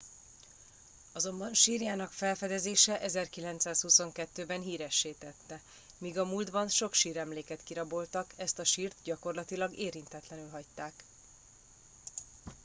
azonban 1.11 1.53
sírjának 1.53 2.11
felfedezése 2.11 2.99
1922 3.01 4.45
ben 4.45 4.61
híressé 4.61 5.11
tette 5.11 5.61
míg 5.97 6.17
a 6.17 6.25
múltban 6.25 6.67
sok 6.67 6.93
síremléket 6.93 7.63
kiraboltak 7.63 8.33
ezt 8.37 8.59
a 8.59 8.63
sírt 8.63 8.95
gyakorlatilag 9.03 9.77
érintetlenül 9.77 10.49
hagyták 10.49 11.03